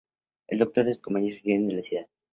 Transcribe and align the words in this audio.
El 0.47 0.57
Doctor 0.57 0.85
y 0.85 0.93
sus 0.93 0.99
compañeros 1.01 1.41
huyen 1.43 1.67
de 1.67 1.75
la 1.75 1.81
ciudad. 1.81 2.07